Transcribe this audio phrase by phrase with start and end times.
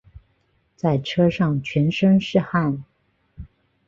[0.75, 2.83] 在车上全身是汗